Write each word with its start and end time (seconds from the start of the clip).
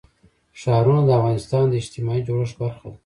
ښارونه 0.59 1.01
د 1.05 1.09
افغانستان 1.19 1.63
د 1.67 1.73
اجتماعي 1.81 2.21
جوړښت 2.27 2.55
برخه 2.61 2.87
ده. 2.91 2.97